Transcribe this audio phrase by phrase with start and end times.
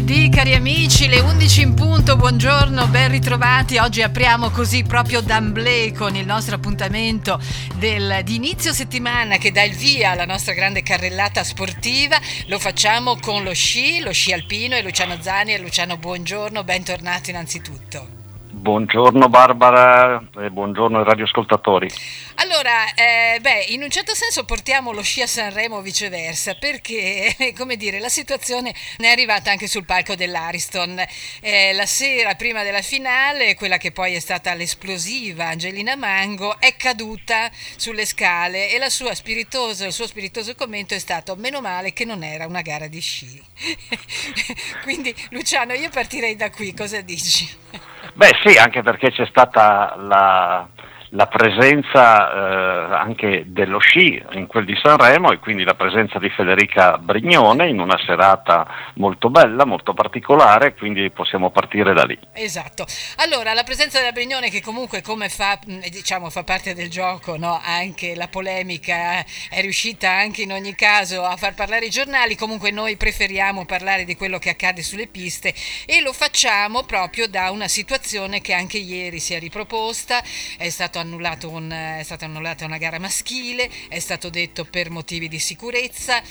[0.00, 3.76] lunedì, cari amici, le 11 in punto, buongiorno, ben ritrovati.
[3.76, 7.38] Oggi apriamo così proprio d'amblè con il nostro appuntamento
[7.76, 12.18] del, di inizio settimana che dà il via alla nostra grande carrellata sportiva.
[12.46, 15.52] Lo facciamo con lo sci, lo sci alpino e Luciano Zani.
[15.52, 18.19] E Luciano, buongiorno, bentornato innanzitutto.
[18.60, 21.88] Buongiorno Barbara e buongiorno ai radioascoltatori.
[22.34, 27.76] Allora, eh, beh, in un certo senso portiamo lo sci a Sanremo viceversa, perché, come
[27.76, 31.02] dire, la situazione è arrivata anche sul palco dell'Ariston.
[31.40, 36.76] Eh, la sera prima della finale, quella che poi è stata l'esplosiva Angelina Mango, è
[36.76, 42.44] caduta sulle scale e il suo spiritoso commento è stato meno male che non era
[42.44, 43.42] una gara di sci.
[44.84, 47.48] Quindi, Luciano, io partirei da qui, cosa dici?
[48.14, 50.68] Beh sì, anche perché c'è stata la
[51.10, 56.28] la presenza eh, anche dello sci in quel di Sanremo e quindi la presenza di
[56.30, 62.18] Federica Brignone in una serata molto bella, molto particolare, quindi possiamo partire da lì.
[62.32, 62.86] Esatto.
[63.16, 67.60] Allora, la presenza della Brignone che comunque come fa, diciamo, fa parte del gioco, no?
[67.64, 72.36] anche la polemica eh, è riuscita anche in ogni caso a far parlare i giornali,
[72.36, 75.52] comunque noi preferiamo parlare di quello che accade sulle piste
[75.86, 80.22] e lo facciamo proprio da una situazione che anche ieri si è riproposta,
[80.56, 85.38] è stato un, è stata annullata una gara maschile, è stato detto per motivi di
[85.38, 86.22] sicurezza.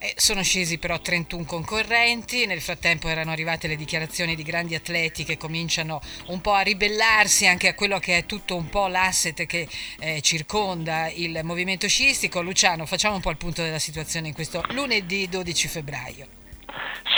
[0.00, 5.24] Eh, sono scesi però 31 concorrenti, nel frattempo erano arrivate le dichiarazioni di grandi atleti
[5.24, 9.44] che cominciano un po' a ribellarsi anche a quello che è tutto un po' l'asset
[9.46, 9.66] che
[9.98, 12.42] eh, circonda il movimento sciistico.
[12.42, 16.26] Luciano, facciamo un po' il punto della situazione in questo lunedì 12 febbraio.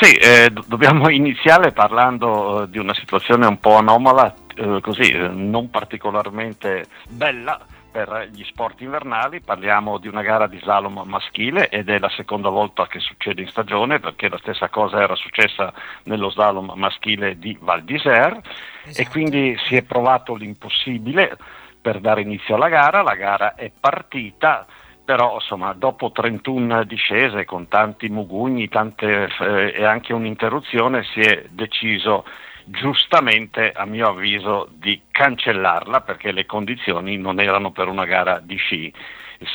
[0.01, 5.29] Sì, eh, dobbiamo iniziare parlando eh, di una situazione un po' anomala eh, così, eh,
[5.29, 7.59] non particolarmente bella
[7.91, 12.51] per gli sport invernali, parliamo di una gara di slalom maschile ed è la seconda
[12.51, 15.73] volta che succede in stagione perché la stessa cosa era successa
[16.05, 18.41] nello slalom maschile di Val d'Isère.
[18.85, 19.01] Esatto.
[19.01, 21.37] e quindi si è provato l'impossibile
[21.81, 24.67] per dare inizio alla gara, la gara è partita
[25.03, 31.47] però insomma, dopo 31 discese con tanti mugugni tante, eh, e anche un'interruzione si è
[31.51, 32.25] deciso
[32.71, 38.57] giustamente a mio avviso di cancellarla perché le condizioni non erano per una gara di
[38.57, 38.93] sci.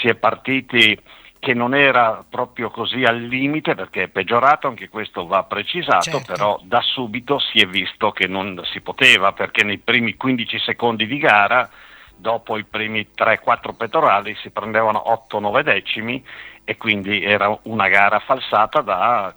[0.01, 0.99] Si è partiti
[1.39, 6.33] che non era proprio così al limite perché è peggiorato, anche questo va precisato, certo.
[6.33, 11.05] però da subito si è visto che non si poteva perché nei primi 15 secondi
[11.05, 11.69] di gara,
[12.15, 16.23] dopo i primi 3-4 pettorali, si prendevano 8-9 decimi
[16.63, 19.35] e quindi era una gara falsata da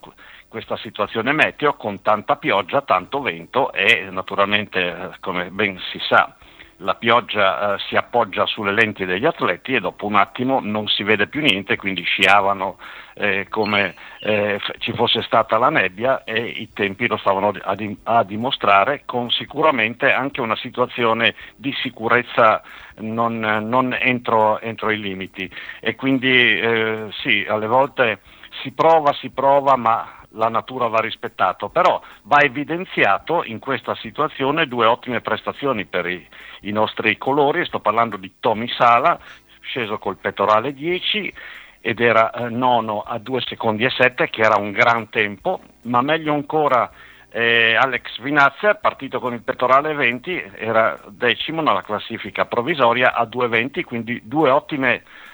[0.49, 6.35] questa situazione meteo con tanta pioggia, tanto vento e naturalmente, come ben si sa,
[6.83, 11.03] la pioggia eh, si appoggia sulle lenti degli atleti e dopo un attimo non si
[11.03, 12.79] vede più niente, quindi sciavano
[13.15, 17.97] eh, come eh, ci fosse stata la nebbia e i tempi lo stavano a, di-
[18.05, 22.63] a, dimostrare con sicuramente anche una situazione di sicurezza
[22.99, 25.51] non, non entro, entro, i limiti.
[25.81, 28.21] E quindi eh, sì, alle volte
[28.63, 34.67] si prova, si prova, ma la natura va rispettato, però va evidenziato in questa situazione
[34.67, 36.27] due ottime prestazioni per i,
[36.63, 39.19] i nostri colori, sto parlando di Tommy Sala,
[39.61, 41.33] sceso col pettorale 10
[41.81, 46.03] ed era eh, nono a 2 secondi e 7 che era un gran tempo, ma
[46.03, 46.91] meglio ancora
[47.31, 53.85] eh, Alex Vinazza, partito con il pettorale 20, era decimo nella classifica provvisoria a 2,20,
[53.85, 55.28] quindi due ottime prestazioni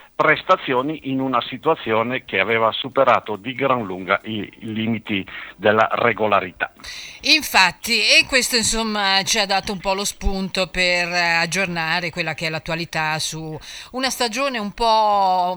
[1.03, 5.27] in una situazione che aveva superato di gran lunga i limiti
[5.57, 6.73] della regolarità.
[7.23, 12.47] Infatti, e questo insomma ci ha dato un po' lo spunto per aggiornare quella che
[12.47, 13.59] è l'attualità su
[13.93, 15.57] una stagione un po'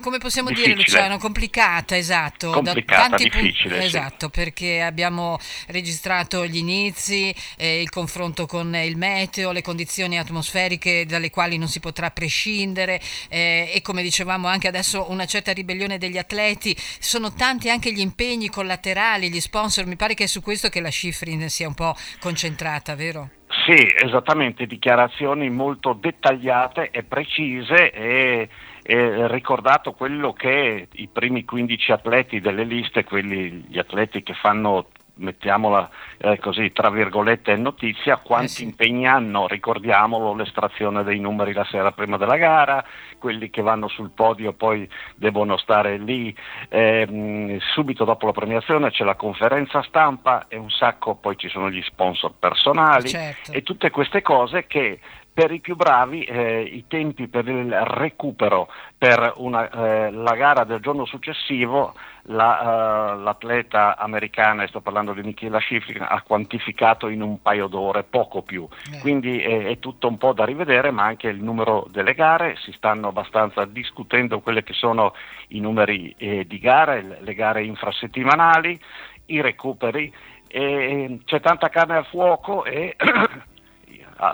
[0.00, 0.74] come possiamo difficile.
[0.74, 2.50] dire Luciano, complicata, esatto.
[2.50, 3.78] Complicata, da difficile.
[3.78, 5.38] Pu- esatto, perché abbiamo
[5.68, 11.68] registrato gli inizi, eh, il confronto con il meteo, le condizioni atmosferiche dalle quali non
[11.68, 16.74] si potrà prescindere eh, e come dicevamo anche adesso una certa ribellione degli atleti.
[16.76, 20.80] Sono tanti anche gli impegni collaterali, gli sponsor, mi pare che è su questo che
[20.80, 23.30] la Schifrin sia un po' concentrata, vero?
[23.66, 28.48] Sì, esattamente, dichiarazioni molto dettagliate e precise e
[28.82, 34.86] eh, ricordato quello che i primi 15 atleti delle liste, quelli, gli atleti che fanno
[35.20, 35.88] mettiamola
[36.18, 38.64] eh, così tra virgolette notizia, quanti eh sì.
[38.64, 42.84] impegni hanno, ricordiamolo, l'estrazione dei numeri la sera prima della gara,
[43.18, 46.34] quelli che vanno sul podio poi devono stare lì
[46.68, 51.70] ehm, subito dopo la premiazione c'è la conferenza stampa e un sacco, poi ci sono
[51.70, 53.52] gli sponsor personali certo.
[53.52, 55.00] e tutte queste cose che
[55.32, 58.68] Per i più bravi eh, i tempi per il recupero
[58.98, 61.94] per una, eh, la gara del giorno successivo
[62.24, 67.66] la, uh, l'atleta americana, e sto parlando di Michela Schifrin, ha quantificato in un paio
[67.66, 68.68] d'ore, poco più.
[68.92, 68.98] Eh.
[69.00, 72.72] Quindi è, è, tutto un po' da rivedere, ma anche il numero delle gare, si
[72.72, 75.14] stanno abbastanza discutendo quelli che sono
[75.48, 78.78] i numeri eh, di gare, le gare infrasettimanali,
[79.26, 80.12] i recuperi,
[80.50, 82.96] c'è tanta carne al fuoco e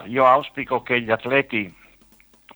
[0.06, 1.72] io auspico che gli atleti,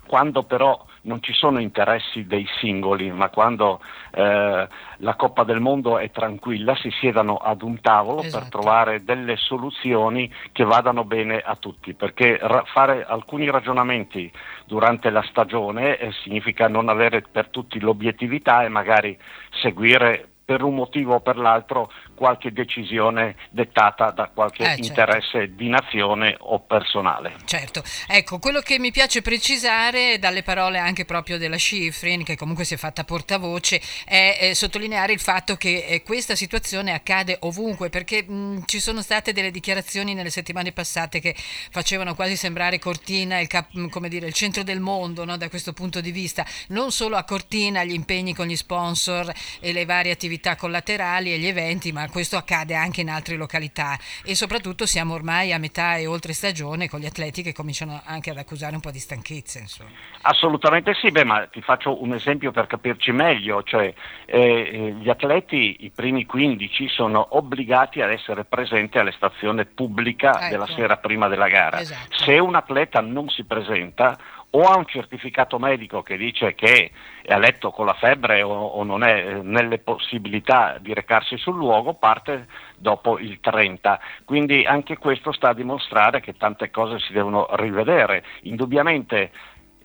[0.07, 3.81] quando però non ci sono interessi dei singoli, ma quando
[4.13, 8.43] eh, la Coppa del Mondo è tranquilla si siedano ad un tavolo esatto.
[8.43, 14.31] per trovare delle soluzioni che vadano bene a tutti, perché ra- fare alcuni ragionamenti
[14.67, 19.17] durante la stagione eh, significa non avere per tutti l'obiettività e magari
[19.63, 24.87] seguire per un motivo o per l'altro qualche decisione dettata da qualche eh, certo.
[24.87, 27.37] interesse di nazione o personale.
[27.47, 32.65] Certo, ecco, quello che mi piace precisare dalle parole anche proprio della Schifrin, che comunque
[32.65, 37.89] si è fatta portavoce, è eh, sottolineare il fatto che eh, questa situazione accade ovunque,
[37.89, 41.35] perché mh, ci sono state delle dichiarazioni nelle settimane passate che
[41.71, 43.73] facevano quasi sembrare Cortina il, cap-
[44.09, 47.83] dire, il centro del mondo no, da questo punto di vista, non solo a Cortina
[47.83, 52.37] gli impegni con gli sponsor e le varie attività collaterali e gli eventi, ma questo
[52.37, 57.01] accade anche in altre località e soprattutto siamo ormai a metà e oltre stagione con
[57.01, 59.59] gli atleti che cominciano anche ad accusare un po' di stanchezza.
[59.59, 59.91] Insomma.
[60.23, 63.93] Assolutamente sì, beh, ma ti faccio un esempio per capirci meglio, cioè
[64.27, 70.41] eh, eh gli atleti, i primi 15, sono obbligati ad essere presenti alle stazioni pubblica
[70.41, 70.51] ecco.
[70.51, 71.81] della sera prima della gara.
[71.81, 72.19] Esatto.
[72.19, 74.19] Se un atleta non si presenta
[74.51, 76.91] o ha un certificato medico che dice che
[77.23, 81.37] è a letto con la febbre o, o, non è eh, nelle possibilità di recarsi
[81.37, 84.01] sul luogo, parte dopo il 30.
[84.25, 88.25] Quindi anche questo sta a dimostrare che tante cose si devono rivedere.
[88.43, 89.31] Indubbiamente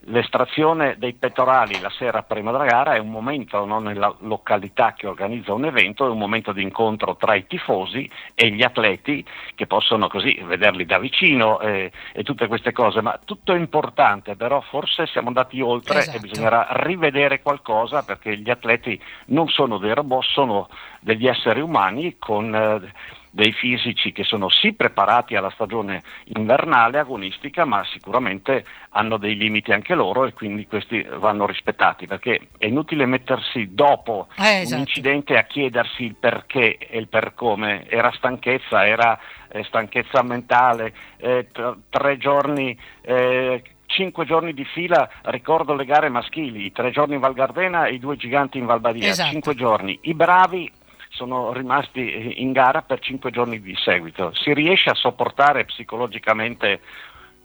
[0.08, 5.08] L'estrazione dei pettorali la sera prima della gara è un momento no, nella località che
[5.08, 9.24] organizza un evento, è un momento di incontro tra i tifosi e gli atleti
[9.56, 14.36] che possono così vederli da vicino eh, e tutte queste cose, ma tutto è importante,
[14.36, 16.18] però forse siamo andati oltre esatto.
[16.18, 20.68] e bisognerà rivedere qualcosa perché gli atleti non sono dei robot, sono
[21.00, 22.54] degli esseri umani con...
[22.54, 26.02] Eh, dei fisici che sono sì preparati alla stagione
[26.36, 32.48] invernale agonistica, ma sicuramente hanno dei limiti anche loro e quindi questi vanno rispettati, perché
[32.56, 34.76] è inutile mettersi dopo eh, esatto.
[34.76, 39.18] un incidente a chiedersi il perché e il per come, era stanchezza, era
[39.48, 46.08] eh, stanchezza mentale, eh, t- tre giorni eh, cinque giorni di fila ricordo le gare
[46.08, 49.30] maschili, tre giorni in Val Gardena e i due giganti in Val Badia, esatto.
[49.30, 49.98] cinque giorni.
[50.04, 50.72] I bravi
[51.10, 54.32] sono rimasti in gara per cinque giorni di seguito.
[54.34, 56.80] Si riesce a sopportare psicologicamente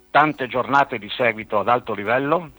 [0.10, 2.52] tante giornate di seguito ad alto livello?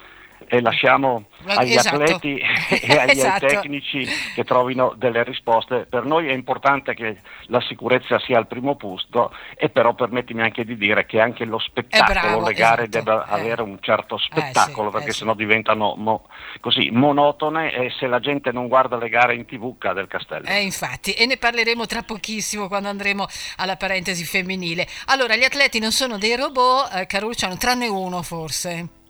[0.48, 2.02] E lasciamo agli esatto.
[2.02, 2.38] atleti
[2.82, 3.46] e agli esatto.
[3.46, 5.86] tecnici che trovino delle risposte.
[5.88, 10.64] Per noi è importante che la sicurezza sia al primo posto e però permettimi anche
[10.64, 12.98] di dire che anche lo spettacolo, bravo, le gare esatto.
[12.98, 13.40] debba eh.
[13.40, 15.38] avere un certo spettacolo eh sì, perché eh sennò sì.
[15.38, 16.26] diventano mo-
[16.60, 20.46] così monotone e se la gente non guarda le gare in tv cade il castello.
[20.46, 24.86] Eh, infatti, e ne parleremo tra pochissimo quando andremo alla parentesi femminile.
[25.06, 29.00] Allora, gli atleti non sono dei robot, eh, Carucciano, tranne uno forse.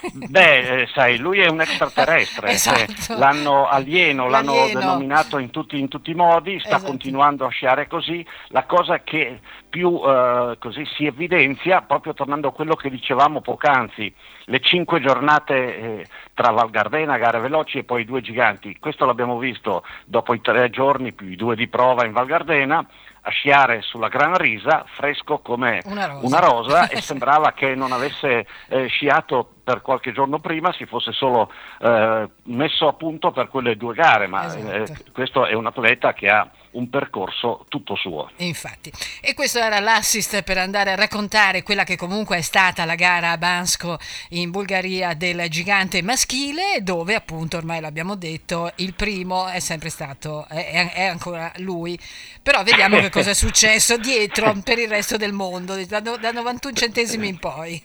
[0.28, 3.12] Beh, eh, sai, lui è un extraterrestre, esatto.
[3.12, 4.80] eh, l'hanno alieno, l'hanno L'alieno.
[4.80, 6.86] denominato in tutti, in tutti, i modi, sta esatto.
[6.86, 8.24] continuando a sciare così.
[8.48, 14.12] La cosa che più eh, così si evidenzia, proprio tornando a quello che dicevamo poc'anzi,
[14.44, 18.78] le cinque giornate eh, tra Val Gardena, gare veloci e poi i due giganti.
[18.78, 22.86] Questo l'abbiamo visto dopo i tre giorni più i due di prova in Val Gardena
[23.28, 27.92] a sciare sulla Gran Risa, fresco come una rosa, una rosa e sembrava che non
[27.92, 33.48] avesse eh, sciato per qualche giorno prima, si fosse solo eh, messo a punto per
[33.48, 34.72] quelle due gare, ma esatto.
[34.72, 38.30] eh, questo è un atleta che ha un percorso tutto suo.
[38.36, 42.94] Infatti, e questo era l'assist per andare a raccontare quella che comunque è stata la
[42.94, 43.98] gara a Bansko
[44.30, 50.46] in Bulgaria del gigante maschile, dove appunto ormai l'abbiamo detto, il primo è sempre stato,
[50.48, 51.98] è, è ancora lui,
[52.42, 56.74] però vediamo che cosa è successo dietro per il resto del mondo, da, da 91
[56.74, 57.82] centesimi in poi.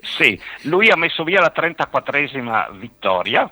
[0.00, 3.50] Sì, lui ha messo via la 34esima vittoria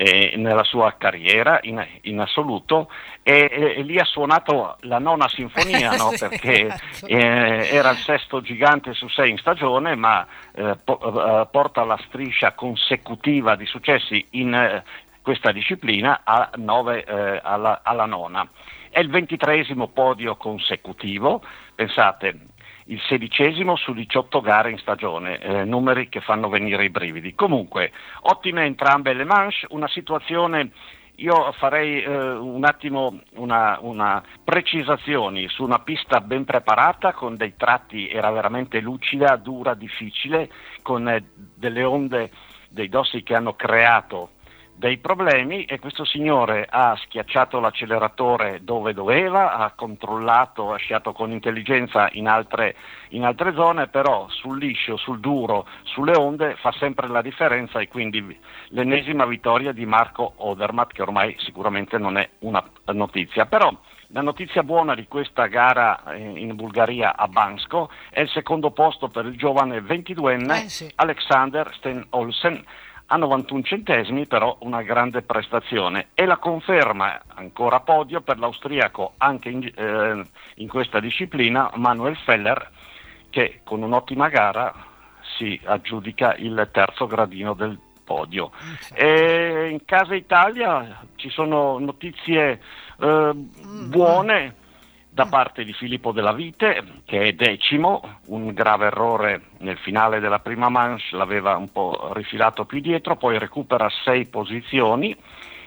[0.00, 2.90] eh, nella sua carriera in, in assoluto
[3.22, 6.10] e, e, lì ha suonato la nona sinfonia no?
[6.18, 7.06] perché esatto.
[7.06, 10.98] eh, era il sesto gigante su sei in stagione ma eh, po-
[11.42, 14.82] eh, porta la striscia consecutiva di successi in eh,
[15.20, 18.48] questa disciplina a nove, eh, alla, alla nona.
[18.88, 21.42] È il ventitreesimo podio consecutivo,
[21.74, 22.46] pensate,
[22.90, 27.34] il sedicesimo su 18 gare in stagione, eh, numeri che fanno venire i brividi.
[27.34, 27.92] Comunque,
[28.22, 30.70] ottime entrambe le manche, una situazione
[31.16, 37.56] io farei eh, un attimo una, una precisazione su una pista ben preparata con dei
[37.56, 40.50] tratti, era veramente lucida, dura, difficile,
[40.82, 42.30] con eh, delle onde,
[42.70, 44.30] dei dossi che hanno creato
[44.80, 51.30] dei problemi e questo signore ha schiacciato l'acceleratore dove doveva, ha controllato, ha sciato con
[51.32, 52.74] intelligenza in altre,
[53.10, 57.88] in altre, zone, però sul liscio, sul duro, sulle onde fa sempre la differenza e
[57.88, 58.34] quindi
[58.68, 63.44] l'ennesima vittoria di Marco Odermatt che ormai sicuramente non è una notizia.
[63.44, 63.70] Però
[64.12, 69.26] la notizia buona di questa gara in Bulgaria a Bansko è il secondo posto per
[69.26, 70.90] il giovane 22enne eh sì.
[70.94, 72.64] Alexander Sten Olsen
[73.12, 79.48] a 91 centesimi però una grande prestazione e la conferma ancora podio per l'austriaco anche
[79.48, 80.24] in, eh,
[80.56, 82.70] in questa disciplina Manuel Feller
[83.30, 84.72] che con un'ottima gara
[85.36, 88.50] si aggiudica il terzo gradino del podio.
[88.92, 92.60] E in casa Italia ci sono notizie
[93.00, 94.54] eh, buone
[95.12, 100.38] da parte di Filippo della Vite, che è decimo, un grave errore nel finale della
[100.38, 105.16] prima manche, l'aveva un po' rifilato più dietro, poi recupera sei posizioni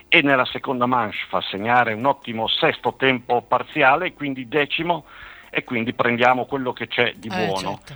[0.07, 5.05] e nella seconda manche fa segnare un ottimo sesto tempo parziale, quindi decimo
[5.49, 7.79] e quindi prendiamo quello che c'è di eh, buono.
[7.83, 7.95] Certo.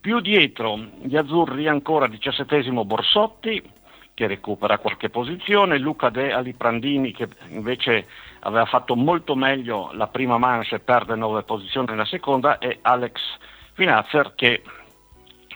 [0.00, 3.62] Più dietro gli azzurri ancora diciassettesimo Borsotti,
[4.20, 8.06] che recupera qualche posizione, Luca De Aliprandini che invece
[8.40, 13.18] aveva fatto molto meglio la prima manche e perde nove posizioni nella seconda e Alex
[13.72, 14.62] Finazzer che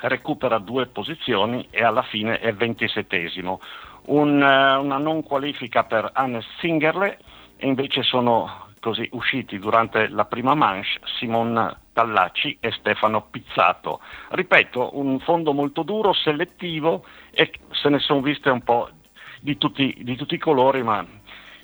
[0.00, 3.60] recupera due posizioni e alla fine è ventisettesimo.
[4.06, 7.18] Un, uh, una non qualifica per Hannes Zingerle
[7.58, 14.00] e invece sono così usciti durante la prima manche Simon Tallacci e Stefano Pizzato.
[14.28, 18.90] Ripeto, un fondo molto duro, selettivo e se ne sono viste un po'
[19.40, 21.06] di tutti, di tutti i colori, ma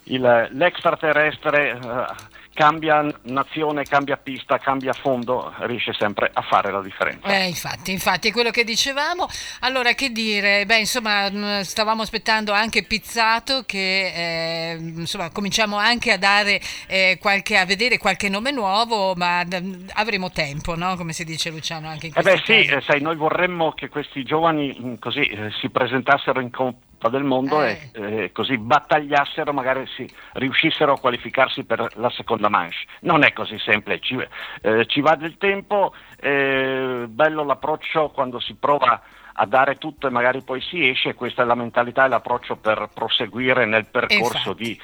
[0.04, 7.28] il, l'extraterrestre eh, cambia nazione, cambia pista, cambia fondo, riesce sempre a fare la differenza.
[7.28, 9.28] Eh, infatti, infatti, è quello che dicevamo.
[9.60, 10.66] Allora, che dire?
[10.66, 17.18] Beh, insomma, mm, stavamo aspettando anche Pizzato che, eh, insomma, cominciamo anche a dare eh,
[17.20, 20.96] qualche, a vedere qualche nome nuovo, ma d- avremo tempo, no?
[20.96, 23.88] Come si dice Luciano anche in questo Eh beh, sì, eh, sai, noi vorremmo che
[23.88, 27.90] questi giovani mh, mm, così eh, si presentassero in comp- del Mondo eh.
[27.92, 32.76] e eh, così battagliassero, magari si riuscissero a qualificarsi per la seconda manche.
[33.00, 34.28] Non è così semplice, ci,
[34.62, 39.00] eh, ci va del tempo, eh, bello l'approccio quando si prova
[39.32, 42.90] a dare tutto e magari poi si esce, questa è la mentalità e l'approccio per
[42.92, 44.78] proseguire nel percorso di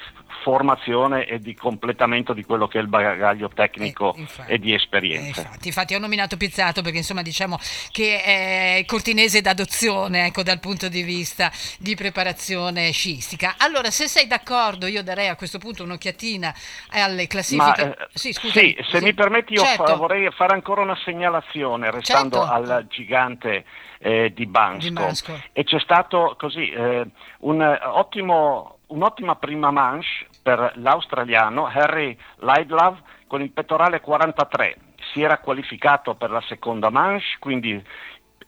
[0.47, 4.73] formazione e di completamento di quello che è il bagaglio tecnico eh, infatti, e di
[4.73, 5.41] esperienza.
[5.41, 7.59] Eh, infatti, infatti, ho nominato Pizzato perché insomma diciamo
[7.91, 13.55] che è cortinese d'adozione ecco, dal punto di vista di preparazione sciistica.
[13.57, 16.55] Allora, se sei d'accordo, io darei a questo punto un'occhiatina
[16.91, 17.85] alle classifiche.
[17.85, 19.03] Ma, eh, sì, scusa, sì, se sì.
[19.03, 19.85] mi permetti, io certo.
[19.85, 22.53] fa, vorrei fare ancora una segnalazione, restando certo.
[22.53, 23.65] al gigante
[23.99, 24.87] eh, di, Bansko.
[24.87, 25.41] di, Bansko.
[25.51, 27.05] E c'è stato così eh,
[27.39, 34.77] un ottimo un'ottima prima manche per l'australiano Harry Lidlove con il pettorale 43.
[35.11, 37.83] Si era qualificato per la seconda manche, quindi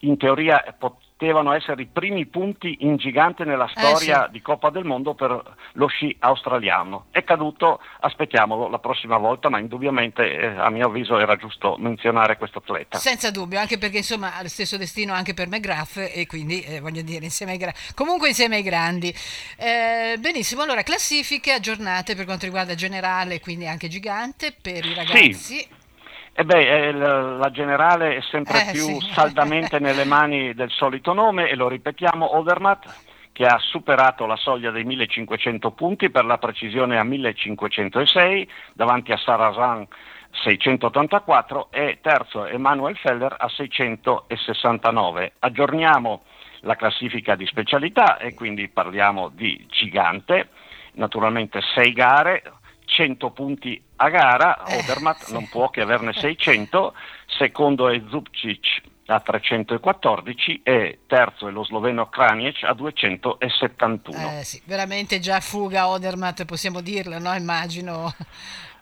[0.00, 0.64] in teoria
[1.20, 4.32] potevano essere i primi punti in gigante nella storia eh sì.
[4.32, 7.08] di Coppa del Mondo per lo sci australiano.
[7.10, 12.38] È caduto, aspettiamolo la prossima volta, ma indubbiamente eh, a mio avviso era giusto menzionare
[12.38, 12.96] questo atleta.
[12.96, 16.80] Senza dubbio, anche perché insomma ha lo stesso destino anche per McGrath e quindi eh,
[16.80, 19.14] voglio dire insieme ai gra- comunque insieme ai grandi.
[19.58, 25.34] Eh, benissimo, allora classifiche aggiornate per quanto riguarda generale, quindi anche gigante per i ragazzi.
[25.34, 25.78] Sì.
[26.32, 29.10] Eh beh, eh, la generale è sempre eh, più sì.
[29.12, 34.70] saldamente nelle mani del solito nome e lo ripetiamo, Overmat che ha superato la soglia
[34.70, 39.86] dei 1500 punti per la precisione a 1506 davanti a Sarazan
[40.42, 45.32] 684 e terzo Emanuel Feller a 669.
[45.38, 46.22] Aggiorniamo
[46.60, 50.50] la classifica di specialità e quindi parliamo di gigante,
[50.92, 52.42] naturalmente 6 gare,
[52.84, 55.32] 100 punti a gara, eh, Odermatt sì.
[55.32, 56.94] non può che averne 600,
[57.26, 64.38] secondo è Zubcic a 314 e terzo è lo sloveno Kraniec a 271.
[64.38, 67.34] Eh sì, veramente già fuga Odermatt, possiamo dirlo, no?
[67.34, 68.14] Immagino.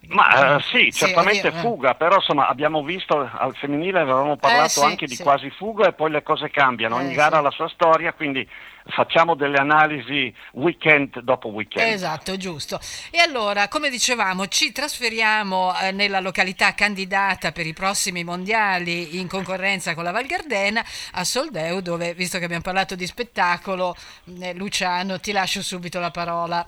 [0.07, 4.69] Ma uh, sì, certamente sì, fuga, però insomma abbiamo visto al femminile, avevamo parlato eh,
[4.69, 5.23] sì, anche di sì.
[5.25, 8.49] quasi fuga e poi le cose cambiano, ogni eh, gara ha la sua storia, quindi
[8.89, 11.93] facciamo delle analisi weekend dopo weekend.
[11.93, 12.81] Esatto, giusto.
[13.11, 19.29] E allora, come dicevamo, ci trasferiamo eh, nella località candidata per i prossimi mondiali in
[19.29, 23.95] concorrenza con la Val Gardena a Soldeu, dove, visto che abbiamo parlato di spettacolo,
[24.41, 26.67] eh, Luciano, ti lascio subito la parola.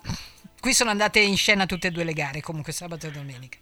[0.60, 3.56] Qui sono andate in scena tutte e due le gare, comunque sabato e domenica.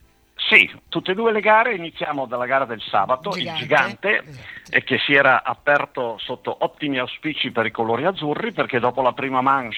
[0.48, 4.80] Sì, tutte e due le gare, iniziamo dalla gara del sabato, gigante, il gigante, esatto.
[4.84, 9.42] che si era aperto sotto ottimi auspici per i colori azzurri, perché dopo la prima
[9.42, 9.76] manche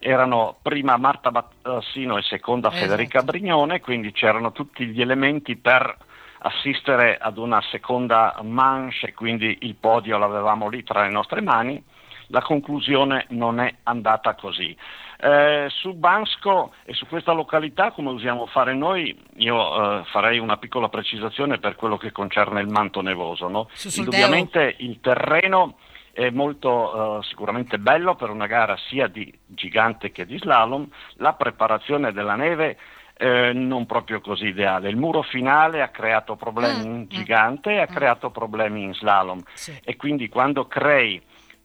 [0.00, 2.82] erano prima Marta Bassino e seconda esatto.
[2.82, 5.96] Federica Brignone, quindi c'erano tutti gli elementi per
[6.38, 11.82] assistere ad una seconda manche e quindi il podio l'avevamo lì tra le nostre mani.
[12.28, 14.76] La conclusione non è andata così.
[15.24, 20.58] Eh, su Bansco e su questa località, come usiamo fare noi, io eh, farei una
[20.58, 23.48] piccola precisazione per quello che concerne il manto nevoso.
[23.48, 23.70] No?
[23.94, 25.78] Indubbiamente il terreno
[26.12, 31.32] è molto eh, sicuramente bello per una gara sia di gigante che di slalom, la
[31.32, 32.76] preparazione della neve
[33.16, 34.90] eh, non proprio così ideale.
[34.90, 37.08] Il muro finale ha creato problemi mm, in mm.
[37.08, 39.74] gigante e ha creato problemi in slalom sì.
[39.82, 41.18] e quindi quando crei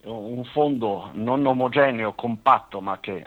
[0.03, 3.25] un fondo non omogeneo, compatto, ma che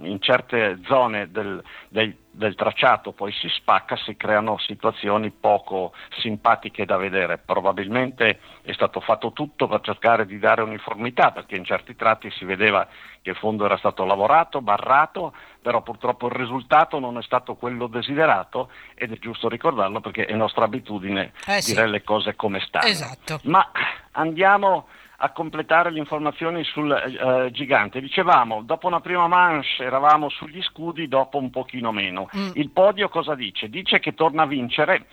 [0.00, 6.84] in certe zone del, del, del, tracciato poi si spacca, si creano situazioni poco simpatiche
[6.84, 7.38] da vedere.
[7.38, 12.44] Probabilmente è stato fatto tutto per cercare di dare uniformità, perché in certi tratti si
[12.44, 12.86] vedeva
[13.22, 17.86] che il fondo era stato lavorato, barrato, però purtroppo il risultato non è stato quello
[17.86, 21.72] desiderato ed è giusto ricordarlo perché è nostra abitudine eh sì.
[21.72, 22.86] dire le cose come stanno.
[22.86, 23.40] Esatto.
[23.44, 23.70] Ma
[24.12, 24.88] andiamo
[25.20, 28.00] a completare le informazioni sul eh, gigante.
[28.00, 32.28] Dicevamo, dopo una prima manche eravamo sugli scudi, dopo un pochino meno.
[32.36, 32.50] Mm.
[32.54, 33.68] Il podio cosa dice?
[33.68, 35.06] Dice che torna a vincere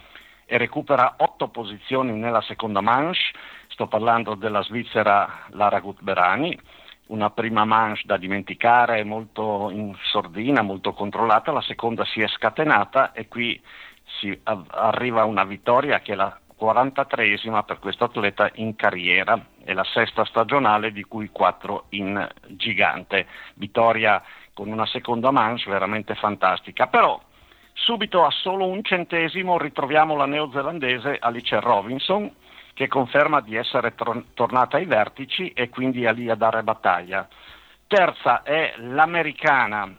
[0.46, 3.20] e recupera otto posizioni nella seconda manche,
[3.70, 6.56] sto parlando della svizzera Lara Gutberani,
[7.08, 13.12] una prima manche da dimenticare, molto in sordina, molto controllata, la seconda si è scatenata
[13.12, 13.60] e qui
[14.20, 19.74] si arriva a una vittoria che è la 43esima per questo atleta in carriera, è
[19.74, 23.28] la sesta stagionale di cui quattro in gigante.
[23.56, 24.22] Vittoria
[24.54, 27.22] con una seconda manche veramente fantastica, però
[27.74, 32.34] subito a solo un centesimo ritroviamo la neozelandese Alice Robinson
[32.74, 37.28] che conferma di essere tro- tornata ai vertici e quindi è lì a dare battaglia.
[37.88, 39.94] Terza è l'americana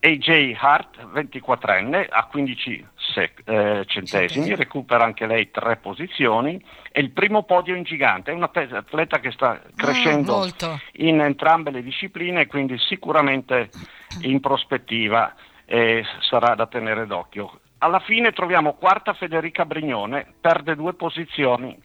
[0.00, 6.62] AJ Hart, 24enne, a 15 sec- eh, centesimi, recupera anche lei tre posizioni.
[6.90, 11.20] È il primo podio in gigante, è un atleta che sta ah, crescendo ah, in
[11.20, 13.68] entrambe le discipline, quindi sicuramente
[14.22, 15.34] in prospettiva
[15.66, 17.60] eh, sarà da tenere d'occhio.
[17.78, 21.78] Alla fine troviamo quarta Federica Brignone, perde due posizioni,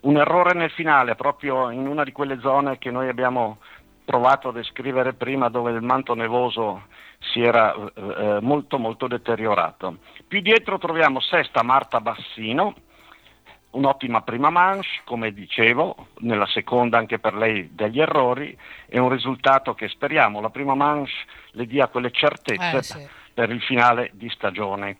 [0.00, 3.58] un errore nel finale, proprio in una di quelle zone che noi abbiamo
[4.06, 6.84] provato a descrivere prima dove il manto nevoso
[7.18, 9.98] si era eh, eh, molto molto deteriorato.
[10.26, 12.74] Più dietro troviamo sesta Marta Bassino,
[13.70, 19.74] un'ottima prima manche, come dicevo, nella seconda anche per lei degli errori e un risultato
[19.74, 21.12] che speriamo la prima manche
[21.50, 23.08] le dia quelle certezze eh, sì.
[23.34, 24.96] per il finale di stagione.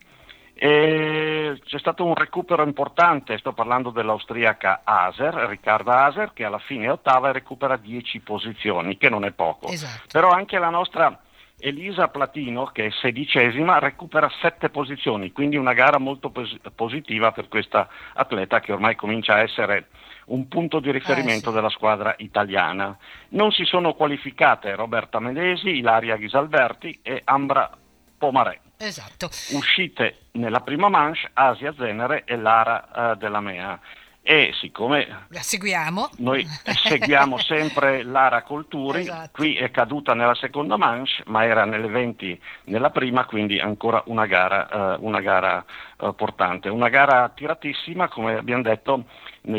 [0.59, 6.87] E c'è stato un recupero importante, sto parlando dell'austriaca Aser, Riccarda Aser, che alla fine
[6.87, 9.69] è ottava e recupera 10 posizioni, che non è poco.
[9.69, 10.07] Esatto.
[10.11, 11.21] Però anche la nostra
[11.59, 17.49] Elisa Platino, che è sedicesima, recupera sette posizioni, quindi una gara molto pos- positiva per
[17.49, 19.89] questa atleta che ormai comincia a essere
[20.27, 21.55] un punto di riferimento eh, sì.
[21.55, 22.97] della squadra italiana.
[23.31, 27.71] Non si sono qualificate Roberta Medesi, Ilaria Ghisalberti e Ambra
[28.19, 28.59] Pomarè.
[28.79, 29.31] Esatto.
[29.53, 33.81] Uscite nella prima manche Asia Zenere e Lara uh, della Mea
[34.29, 39.31] e siccome la seguiamo noi seguiamo sempre Lara Colturi esatto.
[39.33, 44.27] qui è caduta nella seconda manche ma era nelle 20 nella prima quindi ancora una
[44.27, 45.65] gara, uh, una gara
[45.99, 49.05] uh, portante una gara tiratissima come abbiamo detto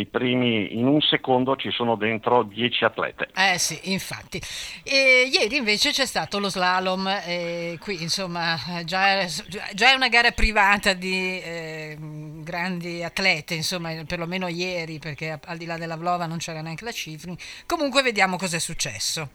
[0.10, 3.30] primi, in un secondo ci sono dentro 10 atlete.
[3.36, 4.42] Eh sì, infatti.
[4.84, 9.26] E ieri invece c'è stato lo slalom, e qui insomma già,
[9.74, 15.66] già, è una gara privata di eh, grandi atlete, insomma perlomeno ieri perché al di
[15.66, 17.36] là della Vlova non c'era neanche la Cifri.
[17.66, 19.30] Comunque vediamo cosa è successo.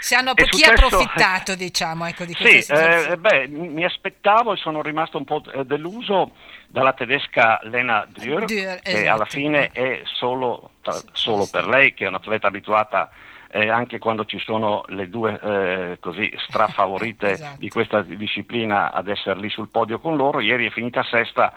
[0.00, 0.70] Se hanno, chi successo...
[0.70, 5.24] ha approfittato diciamo ecco, di questa sì, eh, beh, mi aspettavo e sono rimasto un
[5.24, 6.32] po' deluso
[6.68, 9.10] dalla tedesca Lena Dürr, Dürr che esatto.
[9.10, 10.70] alla fine è solo,
[11.12, 13.10] solo per lei, che è un'atleta abituata
[13.50, 17.56] eh, anche quando ci sono le due eh, così strafavorite esatto.
[17.58, 20.40] di questa disciplina ad essere lì sul podio con loro.
[20.40, 21.52] Ieri è finita sesta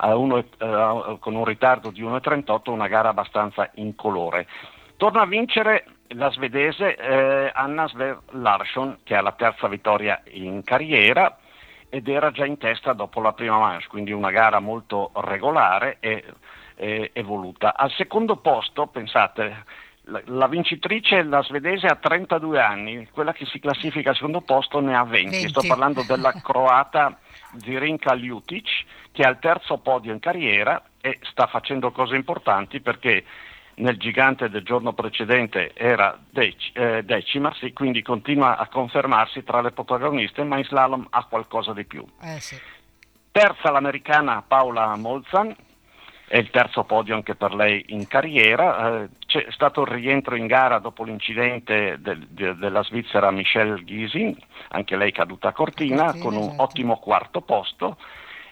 [0.00, 4.46] uno, eh, con un ritardo di 1,38, una gara abbastanza incolore.
[4.96, 10.62] Torna a vincere la svedese eh, Anna Sver Larsson che ha la terza vittoria in
[10.64, 11.38] carriera
[11.88, 16.24] ed era già in testa dopo la prima manche, quindi una gara molto regolare e,
[16.74, 17.74] e evoluta.
[17.76, 19.64] Al secondo posto, pensate,
[20.04, 24.80] la, la, vincitrice, la svedese, ha 32 anni, quella che si classifica al secondo posto
[24.80, 25.30] ne ha 20.
[25.30, 25.48] 20.
[25.48, 27.18] Sto parlando della croata
[27.58, 33.24] Zirinka Ljutic, che ha il terzo podio in carriera e sta facendo cose importanti perché
[33.74, 39.60] nel gigante del giorno precedente era dec- eh, decima, sì, quindi continua a confermarsi tra
[39.60, 42.04] le protagoniste, ma in slalom ha qualcosa di più.
[42.20, 42.56] Eh, sì.
[43.30, 45.54] Terza l'americana Paola Molzan,
[46.32, 49.02] è il terzo podio anche per lei in carriera.
[49.02, 54.34] Eh, c'è stato il rientro in gara dopo l'incidente del, de, della svizzera Michelle Gysin,
[54.68, 56.62] anche lei caduta a Cortina, Cortina con un esatto.
[56.62, 57.98] ottimo quarto posto.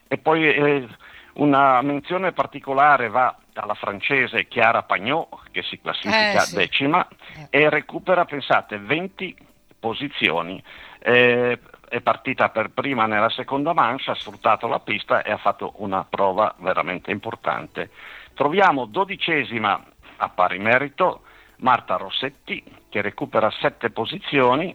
[0.09, 0.87] E poi eh,
[1.35, 6.57] una menzione particolare va alla francese Chiara Pagnot, che si classifica eh, sì.
[6.57, 7.07] decima
[7.51, 7.63] eh.
[7.63, 9.37] e recupera, pensate, 20
[9.79, 10.63] posizioni.
[10.99, 11.59] Eh,
[11.89, 16.05] è partita per prima nella seconda manche, ha sfruttato la pista e ha fatto una
[16.09, 17.91] prova veramente importante.
[18.35, 19.85] Troviamo dodicesima
[20.19, 21.23] a pari merito
[21.57, 24.75] Marta Rossetti che recupera sette posizioni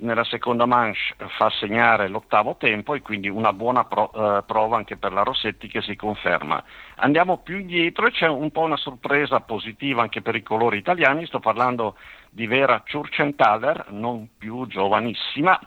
[0.00, 0.98] nella seconda manche
[1.36, 5.68] fa segnare l'ottavo tempo e quindi una buona pro, eh, prova anche per la Rossetti
[5.68, 6.62] che si conferma.
[6.96, 11.26] Andiamo più indietro e c'è un po' una sorpresa positiva anche per i colori italiani,
[11.26, 11.96] sto parlando
[12.30, 15.58] di Vera Churchenthaler, non più giovanissima,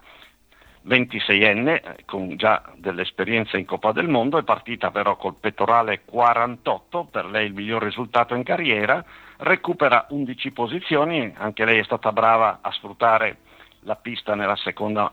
[0.85, 7.25] 26enne, con già dell'esperienza in Coppa del Mondo, è partita però col pettorale 48, per
[7.25, 9.03] lei il miglior risultato in carriera,
[9.37, 13.37] recupera 11 posizioni, anche lei è stata brava a sfruttare
[13.83, 15.11] la pista nella seconda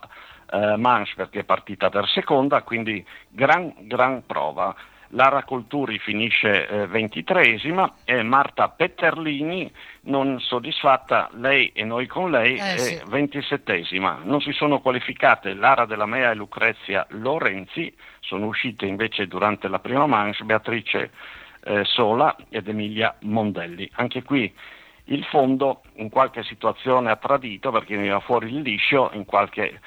[0.53, 4.75] eh, manche perché è partita per seconda, quindi gran, gran prova.
[5.13, 9.71] Lara Colturi finisce eh, ventitreesima e Marta Petterlini,
[10.03, 13.01] non soddisfatta lei e noi con lei, eh, sì.
[13.09, 14.21] ventisettesima.
[14.23, 19.81] Non si sono qualificate Lara Della Mea e Lucrezia Lorenzi, sono uscite invece durante la
[19.81, 21.11] prima manche Beatrice
[21.65, 23.91] eh, Sola ed Emilia Mondelli.
[23.95, 24.53] Anche qui
[25.11, 29.81] il fondo in qualche situazione ha tradito perché veniva fuori il liscio, in qualche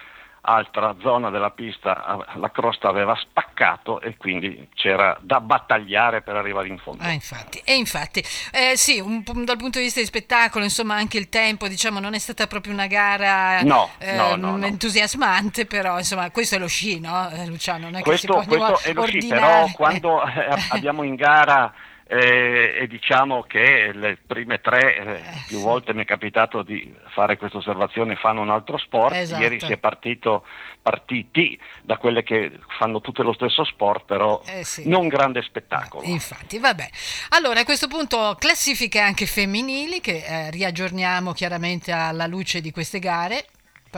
[0.46, 6.68] altra zona della pista la crosta aveva spaccato e quindi c'era da battagliare per arrivare
[6.68, 7.02] in fondo.
[7.02, 7.62] Ah, infatti.
[7.64, 11.70] E infatti, eh, sì, un, dal punto di vista di spettacolo, insomma, anche il tempo,
[11.70, 16.56] diciamo, non è stata proprio una gara no, eh, no, no, entusiasmante, però, insomma, questo
[16.56, 17.86] è lo sci, no, eh, Luciano?
[17.86, 21.16] Non è questo, che si può questo è lo sci, però quando eh, abbiamo in
[21.16, 21.74] gara
[22.14, 27.38] eh, e diciamo che le prime tre, eh, più volte mi è capitato di fare
[27.38, 29.42] questa osservazione, fanno un altro sport, esatto.
[29.42, 30.46] ieri si è partito,
[30.80, 34.88] partiti da quelle che fanno tutte lo stesso sport, però eh sì.
[34.88, 36.04] non grande spettacolo.
[36.06, 36.88] Infatti, vabbè.
[37.30, 43.00] Allora a questo punto classifiche anche femminili che eh, riaggiorniamo chiaramente alla luce di queste
[43.00, 43.46] gare.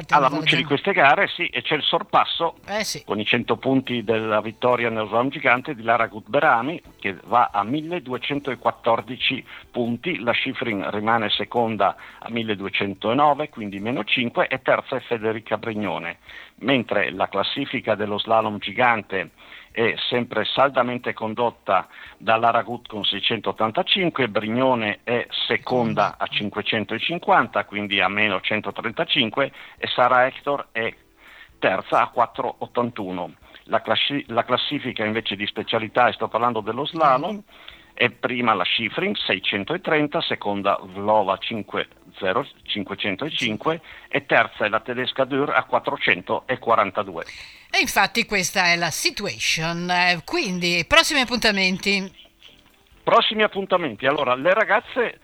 [0.09, 3.03] Alla luce di queste gare, sì, e c'è il sorpasso eh sì.
[3.05, 7.63] con i 100 punti della vittoria nel slalom gigante di Lara Gutberami che va a
[7.63, 15.57] 1214 punti, la Schifrin rimane seconda a 1209, quindi meno 5, e terza è Federica
[15.57, 16.17] Brignone,
[16.59, 19.31] mentre la classifica dello slalom gigante
[19.75, 28.07] è sempre saldamente condotta da Laragut con 685, Brignone è seconda a 550, quindi a
[28.07, 30.95] meno 135 e Sara Hector è
[31.59, 33.33] terza a 481.
[33.63, 37.43] La, classi- la classifica invece di specialità, e sto parlando dello slalom,
[37.95, 45.49] è prima la Schifrin 630, seconda Vlova 50, 505 e terza è la tedesca Dürr
[45.55, 47.23] a 442.
[47.71, 49.89] E infatti questa è la situation.
[49.89, 52.13] Eh, quindi, prossimi appuntamenti.
[53.01, 54.05] Prossimi appuntamenti.
[54.05, 55.21] Allora, le ragazze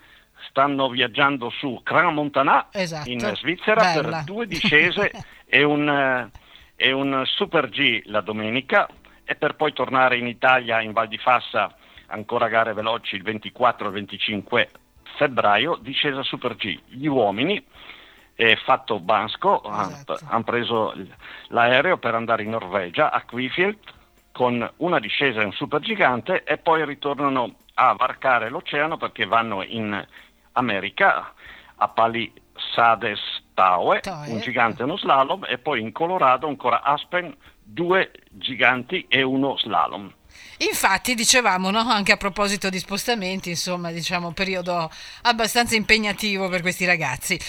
[0.48, 3.10] stanno viaggiando su Cran Montanà esatto.
[3.10, 4.02] in Svizzera Bella.
[4.02, 5.12] per due discese
[5.46, 6.32] e, un,
[6.78, 8.88] e un Super G la domenica
[9.26, 11.76] e per poi tornare in Italia in Val di Fassa
[12.12, 14.70] ancora gare veloci il 24 e 25
[15.16, 16.80] febbraio, discesa Super G.
[16.88, 17.64] Gli uomini
[18.34, 20.18] è fatto Bansko, esatto.
[20.28, 20.94] hanno preso
[21.50, 23.78] l'aereo per andare in Norvegia, a Quifield,
[24.32, 30.06] con una discesa in super gigante e poi ritornano a varcare l'oceano perché vanno in
[30.54, 31.34] America,
[31.76, 33.20] a Palisades
[33.54, 39.22] Taue, un gigante e uno slalom, e poi in Colorado ancora Aspen, due giganti e
[39.22, 40.12] uno slalom.
[40.58, 41.80] Infatti, dicevamo, no?
[41.80, 44.92] anche a proposito di spostamenti, insomma, diciamo, periodo
[45.24, 47.40] abbastanza impegnativo per questi ragazzi.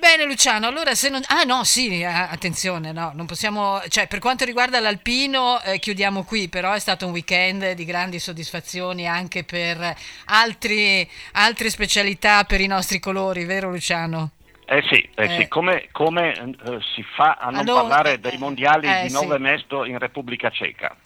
[0.00, 1.20] Bene Luciano, allora se non...
[1.28, 3.82] Ah no, sì, attenzione, no, non possiamo...
[3.86, 8.18] Cioè, per quanto riguarda l'alpino, eh, chiudiamo qui, però è stato un weekend di grandi
[8.18, 9.94] soddisfazioni anche per
[10.26, 14.30] altri, altre specialità per i nostri colori, vero Luciano?
[14.64, 15.40] Eh sì, eh eh.
[15.40, 15.48] sì.
[15.48, 19.42] come, come eh, si fa a non allora, parlare dei mondiali eh, di Nove sì.
[19.42, 20.96] Mesto in Repubblica Ceca?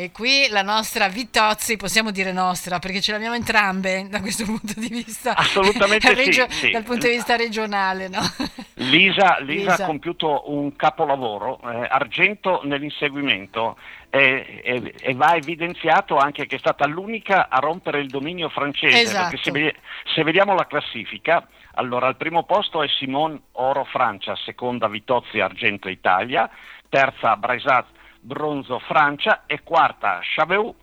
[0.00, 4.74] E qui la nostra Vitozzi, possiamo dire nostra, perché ce l'abbiamo entrambe da questo punto
[4.76, 5.34] di vista.
[5.34, 8.20] Assolutamente regio- sì, sì, Dal punto di vista regionale, no?
[8.74, 9.74] Lisa, Lisa, Lisa.
[9.74, 13.76] ha compiuto un capolavoro, eh, argento nell'inseguimento
[14.08, 19.00] e, e, e, va evidenziato anche che è stata l'unica a rompere il dominio francese,
[19.00, 19.30] esatto.
[19.30, 19.74] perché se,
[20.14, 25.88] se, vediamo la classifica, allora al primo posto è Simone Oro Francia, seconda Vitozzi Argento
[25.88, 26.48] Italia,
[26.88, 30.74] terza Braisat bronzo Francia e quarta Chabeu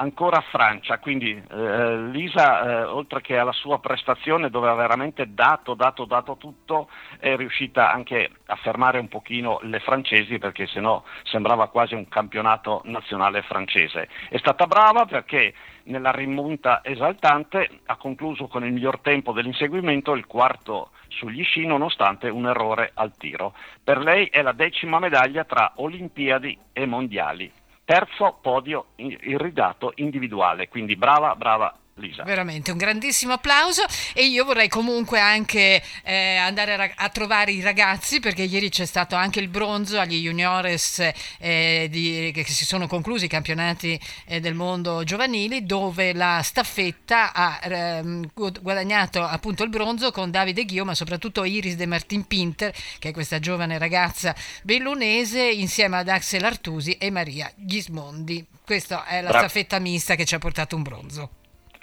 [0.00, 5.74] ancora Francia, quindi eh, Lisa eh, oltre che alla sua prestazione dove ha veramente dato,
[5.74, 11.68] dato, dato tutto, è riuscita anche a fermare un pochino le francesi perché sennò sembrava
[11.68, 14.08] quasi un campionato nazionale francese.
[14.28, 15.52] È stata brava perché
[15.84, 22.28] nella rimonta esaltante ha concluso con il miglior tempo dell'inseguimento, il quarto sugli sci nonostante
[22.28, 23.54] un errore al tiro.
[23.82, 27.50] Per lei è la decima medaglia tra Olimpiadi e Mondiali.
[27.88, 32.22] Terzo podio irrigato individuale, quindi brava, brava Lisa.
[32.22, 33.84] Veramente un grandissimo applauso
[34.14, 38.86] e io vorrei comunque anche eh, andare a, a, trovare i ragazzi perché ieri c'è
[38.86, 44.40] stato anche il bronzo agli juniores eh, di, che si sono conclusi i campionati eh,
[44.40, 48.30] del mondo giovanili dove la staffetta ha ehm,
[48.60, 53.12] guadagnato appunto il bronzo con Davide Ghio ma soprattutto Iris De Martin Pinter che è
[53.12, 58.44] questa giovane ragazza bellunese insieme ad Axel Artusi e Maria Ghismondi.
[58.64, 61.30] Questa è la Bra- staffetta mista che ci ha portato un bronzo.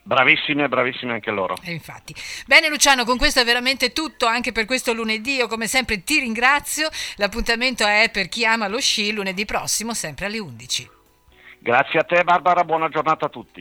[0.07, 1.55] Bravissime, bravissime anche loro.
[1.63, 2.13] E infatti.
[2.45, 5.33] Bene Luciano, con questo è veramente tutto anche per questo lunedì.
[5.33, 6.89] Io come sempre ti ringrazio.
[7.15, 10.89] L'appuntamento è per chi ama lo sci lunedì prossimo, sempre alle 11.
[11.57, 13.53] Grazie a te Barbara, buona giornata a tutti.